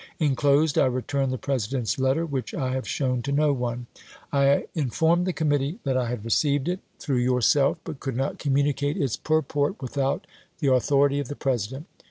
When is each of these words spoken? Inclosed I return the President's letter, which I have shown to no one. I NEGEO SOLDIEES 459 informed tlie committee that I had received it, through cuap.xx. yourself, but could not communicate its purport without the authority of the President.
Inclosed 0.19 0.79
I 0.79 0.87
return 0.87 1.29
the 1.29 1.37
President's 1.37 1.99
letter, 1.99 2.25
which 2.25 2.55
I 2.55 2.73
have 2.73 2.87
shown 2.87 3.21
to 3.21 3.31
no 3.31 3.53
one. 3.53 3.85
I 4.33 4.45
NEGEO 4.45 4.67
SOLDIEES 4.73 4.97
459 4.97 5.27
informed 5.27 5.27
tlie 5.27 5.35
committee 5.35 5.79
that 5.83 5.95
I 5.97 6.09
had 6.09 6.25
received 6.25 6.67
it, 6.67 6.79
through 6.97 7.19
cuap.xx. 7.21 7.25
yourself, 7.29 7.77
but 7.83 7.99
could 7.99 8.15
not 8.15 8.39
communicate 8.39 8.97
its 8.97 9.15
purport 9.15 9.79
without 9.79 10.25
the 10.57 10.73
authority 10.73 11.19
of 11.19 11.27
the 11.27 11.35
President. 11.35 11.85